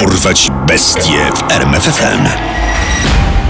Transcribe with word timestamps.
Dorwać 0.00 0.50
bestie 0.66 1.30
w 1.36 1.52
RMFFM. 1.52 2.28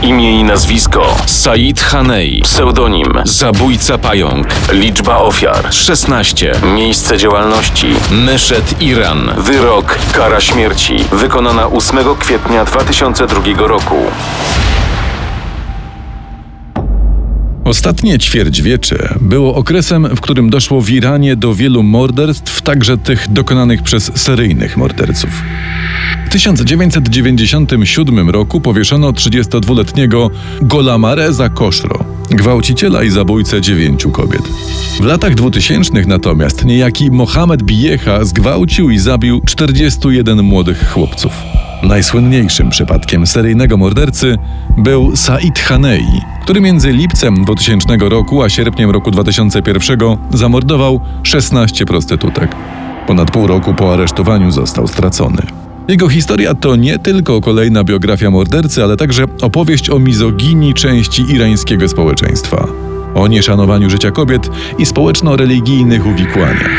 Imię 0.03 0.41
i 0.41 0.45
nazwisko. 0.45 1.17
Said 1.27 1.81
Hanei, 1.81 2.43
pseudonim. 2.43 3.09
Zabójca 3.25 3.99
Pająk, 3.99 4.47
liczba 4.73 5.19
ofiar. 5.19 5.75
16, 5.75 6.53
miejsce 6.75 7.19
działalności. 7.19 7.87
Meszet 8.11 8.83
Iran, 8.83 9.31
wyrok. 9.39 9.99
Kara 10.13 10.41
śmierci, 10.41 10.97
wykonana 11.13 11.67
8 11.67 11.99
kwietnia 12.19 12.65
2002 12.65 13.67
roku. 13.67 13.97
Ostatnie 17.65 18.19
ćwierćwiecze 18.19 19.15
było 19.21 19.55
okresem, 19.55 20.17
w 20.17 20.21
którym 20.21 20.51
doszło 20.51 20.81
w 20.81 20.91
Iranie 20.91 21.37
do 21.37 21.55
wielu 21.55 21.83
morderstw, 21.83 22.63
także 22.63 22.99
tych 22.99 23.33
dokonanych 23.33 23.83
przez 23.83 24.13
seryjnych 24.15 24.77
morderców. 24.77 25.43
W 26.35 26.37
1997 26.37 28.31
roku 28.31 28.61
powieszono 28.61 29.11
32-letniego 29.11 30.31
Golamareza 30.63 31.49
Koszro, 31.49 32.05
gwałciciela 32.31 33.03
i 33.03 33.11
zabójcę 33.11 33.61
dziewięciu 33.61 34.11
kobiet. 34.11 34.43
W 35.01 35.05
latach 35.05 35.35
2000 35.35 35.93
natomiast 36.07 36.65
niejaki 36.65 37.11
Mohamed 37.11 37.63
Bijecha 37.63 38.25
zgwałcił 38.25 38.91
i 38.91 38.99
zabił 38.99 39.41
41 39.47 40.43
młodych 40.43 40.91
chłopców. 40.91 41.33
Najsłynniejszym 41.83 42.71
przypadkiem 42.71 43.27
seryjnego 43.27 43.77
mordercy 43.77 44.37
był 44.79 45.17
Said 45.17 45.59
Hanei, 45.59 46.21
który 46.43 46.61
między 46.61 46.93
lipcem 46.93 47.45
2000 47.45 47.97
roku 47.99 48.43
a 48.43 48.49
sierpniem 48.49 48.91
roku 48.91 49.11
2001 49.11 49.99
zamordował 50.31 51.01
16 51.23 51.87
prostytutek. 51.87 52.57
Ponad 53.07 53.31
pół 53.31 53.47
roku 53.47 53.75
po 53.75 53.93
aresztowaniu 53.93 54.51
został 54.51 54.89
stracony. 54.89 55.64
Jego 55.89 56.09
historia 56.09 56.55
to 56.55 56.77
nie 56.77 56.99
tylko 56.99 57.41
kolejna 57.41 57.85
biografia 57.85 58.31
mordercy, 58.31 58.85
ale 58.85 58.97
także 58.97 59.25
opowieść 59.43 59.91
o 59.91 59.99
mizoginii 59.99 60.75
części 60.75 61.23
irańskiego 61.23 61.89
społeczeństwa, 61.89 62.67
o 63.15 63.29
nieszanowaniu 63.29 63.91
życia 63.91 64.11
kobiet 64.11 64.51
i 64.79 64.87
społeczno-religijnych 64.87 66.07
uwikłaniach. 66.07 66.71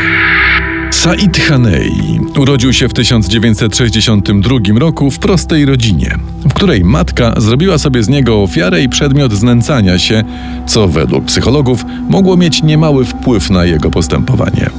Said 0.90 1.38
Hanei 1.38 2.20
urodził 2.38 2.72
się 2.72 2.88
w 2.88 2.92
1962 2.92 4.58
roku 4.78 5.10
w 5.10 5.18
prostej 5.18 5.64
rodzinie, 5.64 6.18
w 6.44 6.54
której 6.54 6.84
matka 6.84 7.34
zrobiła 7.36 7.78
sobie 7.78 8.02
z 8.02 8.08
niego 8.08 8.42
ofiarę 8.42 8.82
i 8.82 8.88
przedmiot 8.88 9.32
znęcania 9.32 9.98
się, 9.98 10.24
co 10.66 10.88
według 10.88 11.24
psychologów 11.24 11.84
mogło 12.08 12.36
mieć 12.36 12.62
niemały 12.62 13.04
wpływ 13.04 13.50
na 13.50 13.64
jego 13.64 13.90
postępowanie. 13.90 14.70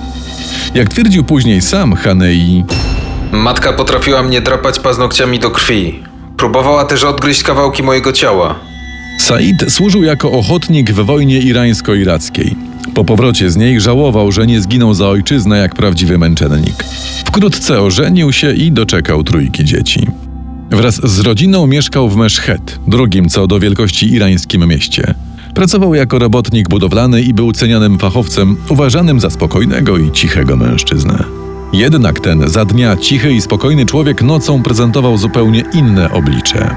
Jak 0.75 0.89
twierdził 0.89 1.23
później 1.23 1.61
sam 1.61 1.93
Hanei, 1.93 2.63
Matka 3.37 3.73
potrafiła 3.73 4.23
mnie 4.23 4.41
drapać 4.41 4.79
paznokciami 4.79 5.39
do 5.39 5.51
krwi. 5.51 6.03
Próbowała 6.37 6.85
też 6.85 7.03
odgryźć 7.03 7.43
kawałki 7.43 7.83
mojego 7.83 8.11
ciała. 8.11 8.55
Said 9.19 9.65
służył 9.73 10.03
jako 10.03 10.31
ochotnik 10.31 10.91
w 10.91 11.05
wojnie 11.05 11.39
irańsko-irackiej. 11.39 12.55
Po 12.93 13.05
powrocie 13.05 13.51
z 13.51 13.57
niej 13.57 13.81
żałował, 13.81 14.31
że 14.31 14.47
nie 14.47 14.61
zginął 14.61 14.93
za 14.93 15.07
ojczyznę 15.07 15.57
jak 15.57 15.75
prawdziwy 15.75 16.17
męczennik. 16.17 16.83
Wkrótce 17.25 17.81
ożenił 17.81 18.33
się 18.33 18.53
i 18.53 18.71
doczekał 18.71 19.23
trójki 19.23 19.65
dzieci. 19.65 20.07
Wraz 20.69 20.95
z 20.95 21.19
rodziną 21.19 21.67
mieszkał 21.67 22.09
w 22.09 22.15
Meszhet, 22.15 22.79
drugim 22.87 23.29
co 23.29 23.47
do 23.47 23.59
wielkości 23.59 24.13
irańskim 24.13 24.67
mieście. 24.67 25.13
Pracował 25.53 25.95
jako 25.95 26.19
robotnik 26.19 26.69
budowlany 26.69 27.21
i 27.21 27.33
był 27.33 27.51
cenionym 27.51 27.99
fachowcem, 27.99 28.57
uważanym 28.69 29.19
za 29.19 29.29
spokojnego 29.29 29.97
i 29.97 30.11
cichego 30.11 30.55
mężczyznę. 30.55 31.46
Jednak 31.73 32.19
ten 32.19 32.49
za 32.49 32.65
dnia 32.65 32.97
cichy 32.97 33.33
i 33.33 33.41
spokojny 33.41 33.85
człowiek 33.85 34.21
nocą 34.21 34.63
prezentował 34.63 35.17
zupełnie 35.17 35.63
inne 35.73 36.11
oblicze. 36.11 36.75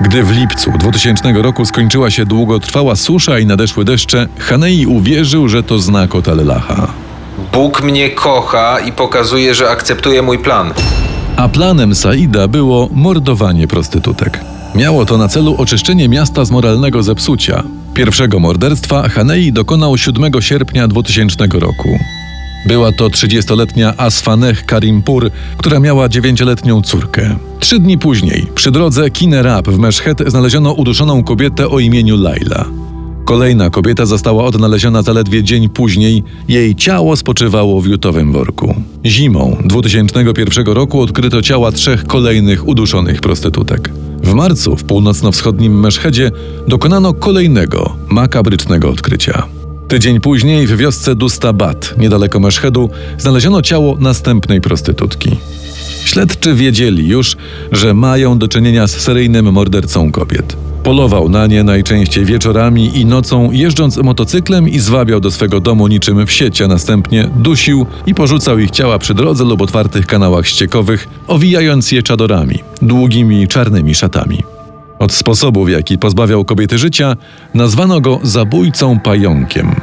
Gdy 0.00 0.22
w 0.22 0.30
lipcu 0.30 0.72
2000 0.78 1.32
roku 1.32 1.64
skończyła 1.64 2.10
się 2.10 2.26
długotrwała 2.26 2.96
susza 2.96 3.38
i 3.38 3.46
nadeszły 3.46 3.84
deszcze, 3.84 4.28
Hanei 4.38 4.86
uwierzył, 4.86 5.48
że 5.48 5.62
to 5.62 5.78
znak 5.78 6.14
od. 6.14 6.26
Bóg 7.52 7.82
mnie 7.82 8.10
kocha 8.10 8.80
i 8.80 8.92
pokazuje, 8.92 9.54
że 9.54 9.70
akceptuje 9.70 10.22
mój 10.22 10.38
plan. 10.38 10.72
A 11.36 11.48
planem 11.48 11.94
Saida 11.94 12.48
było 12.48 12.88
mordowanie 12.92 13.66
prostytutek. 13.66 14.40
Miało 14.74 15.06
to 15.06 15.18
na 15.18 15.28
celu 15.28 15.54
oczyszczenie 15.58 16.08
miasta 16.08 16.44
z 16.44 16.50
moralnego 16.50 17.02
zepsucia. 17.02 17.62
Pierwszego 17.94 18.38
morderstwa 18.38 19.08
Hanei 19.08 19.52
dokonał 19.52 19.98
7 19.98 20.32
sierpnia 20.40 20.88
2000 20.88 21.46
roku. 21.52 21.98
Była 22.66 22.92
to 22.92 23.08
30-letnia 23.08 23.94
Asfaneh 23.96 24.66
Karimpur, 24.66 25.30
która 25.56 25.80
miała 25.80 26.08
9-letnią 26.08 26.82
córkę. 26.82 27.36
Trzy 27.60 27.78
dni 27.78 27.98
później, 27.98 28.46
przy 28.54 28.70
drodze 28.70 29.10
Kinerab 29.10 29.68
w 29.68 29.78
Meszhet 29.78 30.22
znaleziono 30.26 30.72
uduszoną 30.72 31.24
kobietę 31.24 31.68
o 31.68 31.78
imieniu 31.78 32.16
Laila. 32.16 32.64
Kolejna 33.24 33.70
kobieta 33.70 34.06
została 34.06 34.44
odnaleziona 34.44 35.02
zaledwie 35.02 35.42
dzień 35.44 35.68
później. 35.68 36.24
Jej 36.48 36.74
ciało 36.74 37.16
spoczywało 37.16 37.80
w 37.80 37.86
jutowym 37.86 38.32
worku. 38.32 38.74
Zimą 39.06 39.56
2001 39.64 40.66
roku 40.66 41.00
odkryto 41.00 41.42
ciała 41.42 41.72
trzech 41.72 42.06
kolejnych 42.06 42.68
uduszonych 42.68 43.20
prostytutek. 43.20 43.90
W 44.22 44.34
marcu 44.34 44.76
w 44.76 44.84
północno-wschodnim 44.84 45.80
Meszhedzie 45.80 46.30
dokonano 46.68 47.14
kolejnego 47.14 47.96
makabrycznego 48.08 48.88
odkrycia. 48.88 49.59
Tydzień 49.90 50.20
później 50.20 50.66
w 50.66 50.76
wiosce 50.76 51.14
Dustabat, 51.14 51.94
niedaleko 51.98 52.40
Meszhedu, 52.40 52.90
znaleziono 53.18 53.62
ciało 53.62 53.96
następnej 54.00 54.60
prostytutki. 54.60 55.36
Śledczy 56.04 56.54
wiedzieli 56.54 57.08
już, 57.08 57.36
że 57.72 57.94
mają 57.94 58.38
do 58.38 58.48
czynienia 58.48 58.86
z 58.86 58.90
seryjnym 58.90 59.52
mordercą 59.52 60.12
kobiet. 60.12 60.56
Polował 60.82 61.28
na 61.28 61.46
nie 61.46 61.64
najczęściej 61.64 62.24
wieczorami 62.24 62.98
i 62.98 63.06
nocą, 63.06 63.50
jeżdżąc 63.50 63.96
motocyklem 63.96 64.68
i 64.68 64.78
zwabiał 64.78 65.20
do 65.20 65.30
swego 65.30 65.60
domu 65.60 65.88
niczym 65.88 66.26
w 66.26 66.32
sieć, 66.32 66.62
a 66.62 66.68
następnie 66.68 67.30
dusił 67.36 67.86
i 68.06 68.14
porzucał 68.14 68.58
ich 68.58 68.70
ciała 68.70 68.98
przy 68.98 69.14
drodze 69.14 69.44
lub 69.44 69.60
otwartych 69.60 70.06
kanałach 70.06 70.46
ściekowych, 70.46 71.08
owijając 71.26 71.92
je 71.92 72.02
czadorami, 72.02 72.58
długimi 72.82 73.48
czarnymi 73.48 73.94
szatami. 73.94 74.42
Od 75.00 75.12
sposobu, 75.12 75.64
w 75.64 75.68
jaki 75.68 75.98
pozbawiał 75.98 76.44
kobiety 76.44 76.78
życia, 76.78 77.16
nazwano 77.54 78.00
go 78.00 78.20
zabójcą 78.22 78.98
pająkiem. 78.98 79.74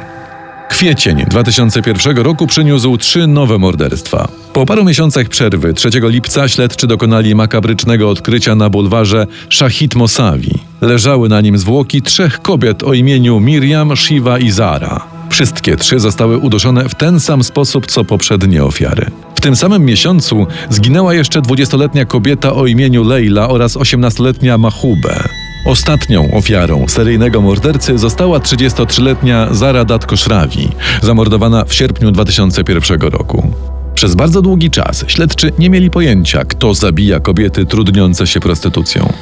Kwiecień 0.68 1.24
2001 1.30 2.18
roku 2.18 2.46
przyniósł 2.46 2.96
trzy 2.96 3.26
nowe 3.26 3.58
morderstwa. 3.58 4.28
Po 4.52 4.66
paru 4.66 4.84
miesiącach 4.84 5.28
przerwy 5.28 5.74
3 5.74 5.90
lipca 6.02 6.48
śledczy 6.48 6.86
dokonali 6.86 7.34
makabrycznego 7.34 8.10
odkrycia 8.10 8.54
na 8.54 8.70
bulwarze 8.70 9.26
Shahid 9.50 9.94
Mosawi. 9.94 10.50
Leżały 10.80 11.28
na 11.28 11.40
nim 11.40 11.58
zwłoki 11.58 12.02
trzech 12.02 12.42
kobiet 12.42 12.82
o 12.82 12.94
imieniu 12.94 13.40
Miriam, 13.40 13.96
Shiva 13.96 14.38
i 14.38 14.50
Zara. 14.50 15.00
Wszystkie 15.30 15.76
trzy 15.76 16.00
zostały 16.00 16.38
uduszone 16.38 16.88
w 16.88 16.94
ten 16.94 17.20
sam 17.20 17.44
sposób 17.44 17.86
co 17.86 18.04
poprzednie 18.04 18.64
ofiary. 18.64 19.10
W 19.38 19.40
tym 19.40 19.56
samym 19.56 19.84
miesiącu 19.84 20.46
zginęła 20.70 21.14
jeszcze 21.14 21.40
20-letnia 21.40 22.04
kobieta 22.04 22.54
o 22.54 22.66
imieniu 22.66 23.04
Leila 23.04 23.48
oraz 23.48 23.76
18-letnia 23.76 24.58
Mahube. 24.58 25.28
Ostatnią 25.66 26.30
ofiarą 26.32 26.88
seryjnego 26.88 27.40
mordercy 27.40 27.98
została 27.98 28.38
33-letnia 28.38 29.54
Zara 29.54 29.84
Datko-Szrawi, 29.84 30.68
zamordowana 31.02 31.64
w 31.64 31.74
sierpniu 31.74 32.10
2001 32.10 33.00
roku. 33.00 33.52
Przez 33.94 34.14
bardzo 34.14 34.42
długi 34.42 34.70
czas 34.70 35.04
śledczy 35.08 35.52
nie 35.58 35.70
mieli 35.70 35.90
pojęcia, 35.90 36.44
kto 36.44 36.74
zabija 36.74 37.20
kobiety 37.20 37.66
trudniące 37.66 38.26
się 38.26 38.40
prostytucją. 38.40 39.12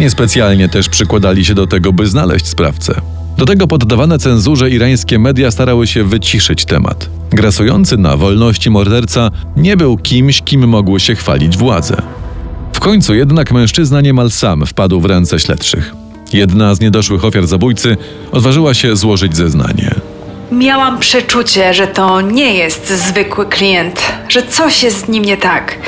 Niespecjalnie 0.00 0.68
też 0.68 0.88
przykładali 0.88 1.44
się 1.44 1.54
do 1.54 1.66
tego, 1.66 1.92
by 1.92 2.06
znaleźć 2.06 2.46
sprawcę. 2.46 3.00
Do 3.40 3.46
tego 3.46 3.66
poddawane 3.66 4.18
cenzurze 4.18 4.70
irańskie 4.70 5.18
media 5.18 5.50
starały 5.50 5.86
się 5.86 6.04
wyciszyć 6.04 6.64
temat. 6.64 7.10
Grasujący 7.30 7.96
na 7.96 8.16
wolności 8.16 8.70
morderca 8.70 9.30
nie 9.56 9.76
był 9.76 9.98
kimś, 9.98 10.42
kim 10.42 10.68
mogły 10.68 11.00
się 11.00 11.14
chwalić 11.14 11.56
władze. 11.56 12.02
W 12.72 12.80
końcu 12.80 13.14
jednak 13.14 13.52
mężczyzna 13.52 14.00
niemal 14.00 14.30
sam 14.30 14.66
wpadł 14.66 15.00
w 15.00 15.04
ręce 15.04 15.38
śledczych. 15.38 15.94
Jedna 16.32 16.74
z 16.74 16.80
niedoszłych 16.80 17.24
ofiar 17.24 17.46
zabójcy 17.46 17.96
odważyła 18.32 18.74
się 18.74 18.96
złożyć 18.96 19.36
zeznanie. 19.36 19.94
Miałam 20.52 20.98
przeczucie, 20.98 21.74
że 21.74 21.86
to 21.86 22.20
nie 22.20 22.54
jest 22.54 22.88
zwykły 22.88 23.46
klient, 23.46 24.02
że 24.28 24.42
coś 24.42 24.82
jest 24.82 25.04
z 25.04 25.08
nim 25.08 25.24
nie 25.24 25.36
tak. 25.36 25.78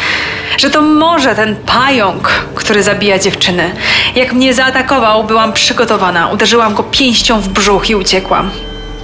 Że 0.59 0.71
to 0.71 0.83
może 0.83 1.35
ten 1.35 1.57
pająk, 1.57 2.29
który 2.55 2.83
zabija 2.83 3.19
dziewczyny. 3.19 3.71
Jak 4.17 4.33
mnie 4.33 4.55
zaatakował, 4.55 5.25
byłam 5.25 5.53
przygotowana. 5.53 6.29
Uderzyłam 6.29 6.75
go 6.75 6.83
pięścią 6.83 7.41
w 7.41 7.49
brzuch 7.49 7.91
i 7.91 7.95
uciekłam. 7.95 8.51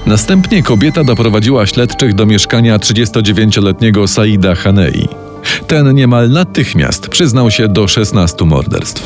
Następnie 0.06 0.62
kobieta 0.62 1.05
doprowadziła 1.05 1.66
śledczych 1.66 2.14
do 2.14 2.26
mieszkania 2.26 2.78
39-letniego 2.78 4.08
Saida 4.08 4.55
Hanei. 4.55 5.08
Ten 5.66 5.94
niemal 5.94 6.31
natychmiast 6.31 7.08
przyznał 7.08 7.50
się 7.50 7.69
do 7.69 7.88
16 7.88 8.44
morderstw. 8.44 9.02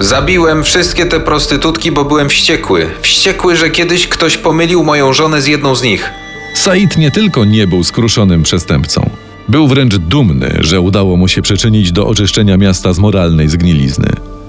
Zabiłem 0.00 0.64
wszystkie 0.64 1.06
te 1.06 1.20
prostytutki, 1.20 1.92
bo 1.92 2.04
byłem 2.04 2.28
wściekły. 2.28 2.90
Wściekły, 3.02 3.56
że 3.56 3.70
kiedyś 3.70 4.08
ktoś 4.08 4.36
pomylił 4.36 4.84
moją 4.84 5.12
żonę 5.12 5.42
z 5.42 5.46
jedną 5.46 5.74
z 5.74 5.82
nich. 5.82 6.10
Said 6.54 6.96
nie 6.96 7.10
tylko 7.10 7.44
nie 7.44 7.66
był 7.66 7.84
skruszonym 7.84 8.42
przestępcą, 8.42 9.10
Był 9.48 9.68
wręcz 9.68 9.96
dumny, 9.96 10.58
że 10.60 10.80
udało 10.80 11.16
mu 11.16 11.28
się 11.28 11.42
przyczynić 11.42 11.92
do 11.92 12.06
oczyszczenia 12.06 12.56
miasta 12.56 12.92
z 12.92 12.98
moralnej 12.98 13.48
zgnilizny. 13.48 14.08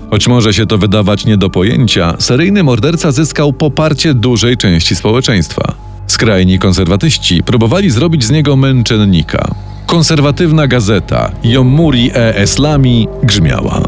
Choć 0.09 0.27
może 0.27 0.53
się 0.53 0.65
to 0.65 0.77
wydawać 0.77 1.25
nie 1.25 1.37
do 1.37 1.49
pojęcia, 1.49 2.13
seryjny 2.19 2.63
morderca 2.63 3.11
zyskał 3.11 3.53
poparcie 3.53 4.13
dużej 4.13 4.57
części 4.57 4.95
społeczeństwa. 4.95 5.73
Skrajni 6.07 6.59
konserwatyści 6.59 7.43
próbowali 7.43 7.89
zrobić 7.89 8.23
z 8.23 8.31
niego 8.31 8.55
męczennika. 8.55 9.55
Konserwatywna 9.85 10.67
gazeta 10.67 11.31
Yomuri 11.43 12.11
e 12.15 12.35
Eslami 12.35 13.07
grzmiała. 13.23 13.81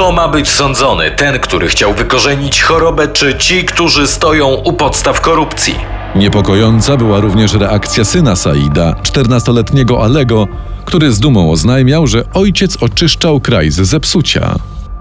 Kto 0.00 0.12
ma 0.12 0.28
być 0.28 0.48
sądzony? 0.48 1.10
Ten, 1.10 1.38
który 1.38 1.68
chciał 1.68 1.94
wykorzenić 1.94 2.62
chorobę, 2.62 3.08
czy 3.08 3.38
ci, 3.38 3.64
którzy 3.64 4.06
stoją 4.06 4.48
u 4.48 4.72
podstaw 4.72 5.20
korupcji? 5.20 5.74
Niepokojąca 6.14 6.96
była 6.96 7.20
również 7.20 7.54
reakcja 7.54 8.04
syna 8.04 8.36
Saida, 8.36 8.92
14-letniego 9.02 10.04
Alego, 10.04 10.48
który 10.84 11.12
z 11.12 11.18
dumą 11.18 11.52
oznajmiał, 11.52 12.06
że 12.06 12.24
ojciec 12.34 12.82
oczyszczał 12.82 13.40
kraj 13.40 13.70
z 13.70 13.80
zepsucia. 13.80 14.54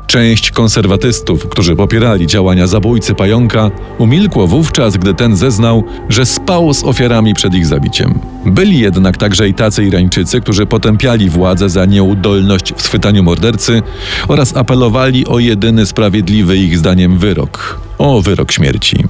Część 0.10 0.52
konserwatystów, 0.52 1.50
którzy 1.50 1.76
popierali 1.76 2.28
działania 2.28 2.68
zabójcy 2.68 3.16
pająka, 3.16 3.72
umilkło 3.98 4.48
wówczas, 4.48 4.98
gdy 4.98 5.14
ten 5.14 5.36
zeznał, 5.36 5.84
że 6.10 6.26
spał 6.26 6.74
z 6.74 6.84
ofiarami 6.84 7.34
przed 7.34 7.54
ich 7.54 7.66
zabiciem. 7.66 8.20
Byli 8.46 8.80
jednak 8.80 9.18
także 9.18 9.50
i 9.50 9.54
tacy 9.54 9.86
Irańczycy, 9.86 10.42
którzy 10.42 10.66
potępiali 10.66 11.30
władzę 11.30 11.70
za 11.70 11.86
nieudolność 11.86 12.74
w 12.74 12.82
schwytaniu 12.82 13.24
mordercy 13.24 13.82
oraz 14.28 14.58
apelowali 14.58 15.28
o 15.28 15.40
jedyny 15.40 15.86
sprawiedliwy 15.86 16.58
ich 16.58 16.78
zdaniem 16.78 17.18
wyrok 17.18 17.80
o 17.98 18.22
wyrok 18.22 18.52
śmierci. 18.52 19.04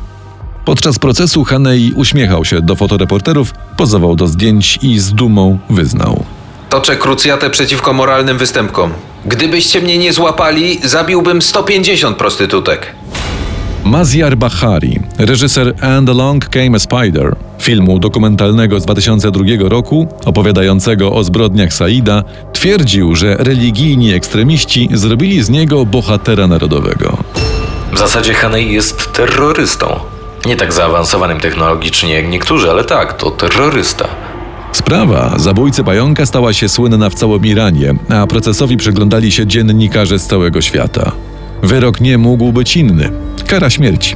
Podczas 0.65 0.99
procesu 0.99 1.43
Hanei 1.43 1.93
uśmiechał 1.95 2.45
się 2.45 2.61
do 2.61 2.75
fotoreporterów, 2.75 3.53
pozował 3.77 4.15
do 4.15 4.27
zdjęć 4.27 4.79
i 4.81 4.99
z 4.99 5.13
dumą 5.13 5.59
wyznał. 5.69 6.23
Toczę 6.69 6.95
krucjatę 6.97 7.49
przeciwko 7.49 7.93
moralnym 7.93 8.37
występkom. 8.37 8.93
Gdybyście 9.25 9.81
mnie 9.81 9.97
nie 9.97 10.13
złapali, 10.13 10.79
zabiłbym 10.83 11.41
150 11.41 12.17
prostytutek. 12.17 12.95
Maziar 13.83 14.37
Bahari, 14.37 14.99
reżyser 15.17 15.73
And 15.81 16.09
Along 16.09 16.49
Came 16.49 16.75
a 16.75 16.79
Spider, 16.79 17.35
filmu 17.59 17.99
dokumentalnego 17.99 18.79
z 18.79 18.85
2002 18.85 19.43
roku 19.59 20.07
opowiadającego 20.25 21.11
o 21.13 21.23
zbrodniach 21.23 21.73
Saida, 21.73 22.23
twierdził, 22.53 23.15
że 23.15 23.35
religijni 23.35 24.13
ekstremiści 24.13 24.89
zrobili 24.93 25.43
z 25.43 25.49
niego 25.49 25.85
bohatera 25.85 26.47
narodowego. 26.47 27.17
W 27.93 27.99
zasadzie 27.99 28.33
Hanei 28.33 28.73
jest 28.73 29.13
terrorystą. 29.13 29.99
Nie 30.45 30.55
tak 30.55 30.73
zaawansowanym 30.73 31.39
technologicznie 31.39 32.13
jak 32.13 32.29
niektórzy, 32.29 32.69
ale 32.69 32.83
tak, 32.83 33.13
to 33.17 33.31
terrorysta. 33.31 34.07
Sprawa 34.71 35.33
zabójcy 35.37 35.83
pająka 35.83 36.25
stała 36.25 36.53
się 36.53 36.69
słynna 36.69 37.09
w 37.09 37.15
całym 37.15 37.45
Iranie, 37.45 37.95
a 38.09 38.27
procesowi 38.27 38.77
przyglądali 38.77 39.31
się 39.31 39.47
dziennikarze 39.47 40.19
z 40.19 40.27
całego 40.27 40.61
świata. 40.61 41.11
Wyrok 41.63 42.01
nie 42.01 42.17
mógł 42.17 42.51
być 42.53 42.77
inny 42.77 43.11
kara 43.49 43.69
śmierci. 43.69 44.15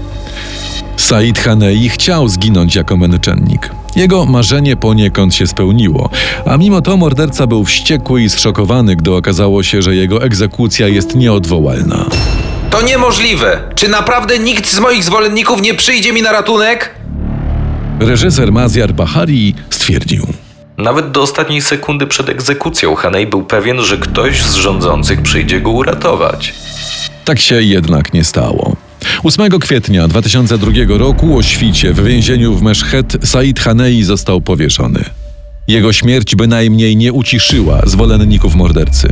Said 0.97 1.39
Hanei 1.39 1.89
chciał 1.89 2.27
zginąć 2.27 2.75
jako 2.75 2.97
męczennik. 2.97 3.69
Jego 3.95 4.25
marzenie 4.25 4.75
poniekąd 4.75 5.35
się 5.35 5.47
spełniło, 5.47 6.09
a 6.45 6.57
mimo 6.57 6.81
to 6.81 6.97
morderca 6.97 7.47
był 7.47 7.63
wściekły 7.63 8.21
i 8.21 8.29
zszokowany, 8.29 8.95
gdy 8.95 9.13
okazało 9.13 9.63
się, 9.63 9.81
że 9.81 9.95
jego 9.95 10.23
egzekucja 10.23 10.87
jest 10.87 11.15
nieodwołalna. 11.15 12.05
To 12.69 12.81
niemożliwe! 12.81 13.59
Czy 13.75 13.87
naprawdę 13.87 14.39
nikt 14.39 14.67
z 14.67 14.79
moich 14.79 15.03
zwolenników 15.03 15.61
nie 15.61 15.73
przyjdzie 15.73 16.13
mi 16.13 16.21
na 16.21 16.31
ratunek? 16.31 16.95
Reżyser 17.99 18.51
Maziar 18.51 18.93
Bahari 18.93 19.55
stwierdził. 19.69 20.27
Nawet 20.77 21.11
do 21.11 21.21
ostatniej 21.21 21.61
sekundy 21.61 22.07
przed 22.07 22.29
egzekucją 22.29 22.95
Hanei 22.95 23.27
był 23.27 23.43
pewien, 23.43 23.81
że 23.81 23.97
ktoś 23.97 24.43
z 24.43 24.53
rządzących 24.53 25.21
przyjdzie 25.21 25.61
go 25.61 25.71
uratować. 25.71 26.53
Tak 27.25 27.39
się 27.39 27.61
jednak 27.61 28.13
nie 28.13 28.23
stało. 28.23 28.75
8 29.23 29.59
kwietnia 29.59 30.07
2002 30.07 30.71
roku 30.87 31.37
o 31.37 31.43
świcie 31.43 31.93
w 31.93 32.03
więzieniu 32.03 32.53
w 32.53 32.61
Meszhet 32.61 33.17
Said 33.23 33.59
Hanei 33.59 34.03
został 34.03 34.41
powieszony. 34.41 35.03
Jego 35.67 35.93
śmierć 35.93 36.35
bynajmniej 36.35 36.97
nie 36.97 37.13
uciszyła 37.13 37.81
zwolenników 37.85 38.55
mordercy. 38.55 39.07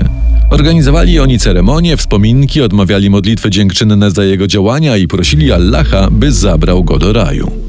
Organizowali 0.49 1.19
oni 1.19 1.39
ceremonie, 1.39 1.97
wspominki, 1.97 2.61
odmawiali 2.61 3.09
modlitwy 3.09 3.49
dziękczynne 3.49 4.11
za 4.11 4.23
jego 4.23 4.47
działania 4.47 4.97
i 4.97 5.07
prosili 5.07 5.51
Allaha, 5.51 6.07
by 6.11 6.31
zabrał 6.31 6.83
go 6.83 6.99
do 6.99 7.13
raju. 7.13 7.60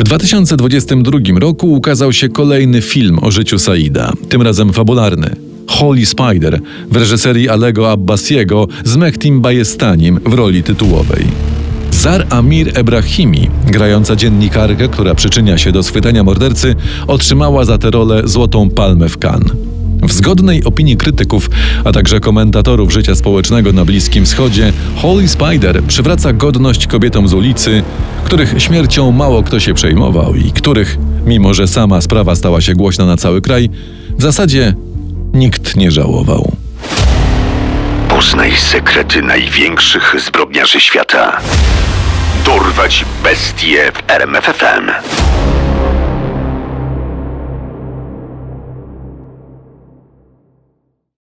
W 0.00 0.02
2022 0.02 1.18
roku 1.40 1.72
ukazał 1.74 2.12
się 2.12 2.28
kolejny 2.28 2.82
film 2.82 3.18
o 3.22 3.30
życiu 3.30 3.58
Saida, 3.58 4.12
tym 4.28 4.42
razem 4.42 4.72
fabularny. 4.72 5.36
Holy 5.66 6.06
Spider 6.06 6.60
w 6.90 6.96
reżyserii 6.96 7.48
Alego 7.48 7.92
Abbasiego 7.92 8.68
z 8.84 8.96
Mehdim 8.96 9.40
Bajestanim 9.40 10.20
w 10.26 10.34
roli 10.34 10.62
tytułowej. 10.62 11.24
Zar 11.90 12.26
Amir 12.30 12.78
Ebrahimi, 12.78 13.50
grająca 13.66 14.16
dziennikarkę, 14.16 14.88
która 14.88 15.14
przyczynia 15.14 15.58
się 15.58 15.72
do 15.72 15.82
schwytania 15.82 16.24
mordercy, 16.24 16.74
otrzymała 17.06 17.64
za 17.64 17.78
tę 17.78 17.90
rolę 17.90 18.22
Złotą 18.24 18.70
Palmę 18.70 19.08
w 19.08 19.18
Cannes. 19.24 19.52
W 20.02 20.12
zgodnej 20.12 20.64
opinii 20.64 20.96
krytyków, 20.96 21.50
a 21.84 21.92
także 21.92 22.20
komentatorów 22.20 22.92
życia 22.92 23.14
społecznego 23.14 23.72
na 23.72 23.84
Bliskim 23.84 24.26
Wschodzie, 24.26 24.72
Holy 24.96 25.28
Spider 25.28 25.82
przywraca 25.84 26.32
godność 26.32 26.86
kobietom 26.86 27.28
z 27.28 27.34
ulicy, 27.34 27.82
których 28.24 28.54
śmiercią 28.62 29.12
mało 29.12 29.42
kto 29.42 29.60
się 29.60 29.74
przejmował 29.74 30.34
i 30.34 30.52
których, 30.52 30.98
mimo 31.26 31.54
że 31.54 31.68
sama 31.68 32.00
sprawa 32.00 32.36
stała 32.36 32.60
się 32.60 32.74
głośna 32.74 33.06
na 33.06 33.16
cały 33.16 33.40
kraj, 33.40 33.70
w 34.18 34.22
zasadzie 34.22 34.74
nikt 35.34 35.76
nie 35.76 35.90
żałował. 35.90 36.52
Poznaj 38.08 38.56
sekrety 38.56 39.22
największych 39.22 40.16
zbrodniarzy 40.26 40.80
świata. 40.80 41.40
Dorwać 42.44 43.04
bestie 43.22 43.92
w 43.92 44.10
RMFFM. 44.10 44.90